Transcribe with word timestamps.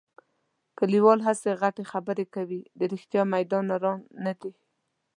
کلیوال 0.77 1.19
هسې 1.27 1.49
غټې 1.61 1.83
خبرې 1.91 2.25
کوي. 2.35 2.61
د 2.79 2.81
رښتیا 2.91 3.21
میدان 3.33 3.63
نران 3.71 3.99
نه 4.25 4.33
دي. 4.39 4.51